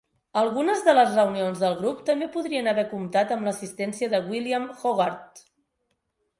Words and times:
Algunes 0.39 0.79
de 0.87 0.95
les 0.95 1.11
reunions 1.17 1.61
del 1.65 1.75
grup 1.83 1.99
també 2.09 2.29
podrien 2.37 2.71
haver 2.73 2.87
comptat 2.95 3.37
amb 3.37 3.47
l'assistència 3.51 4.11
de 4.17 4.25
William 4.33 4.69
Hogarth. 4.81 5.49